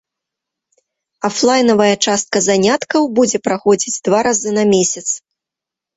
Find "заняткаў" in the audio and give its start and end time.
2.47-3.01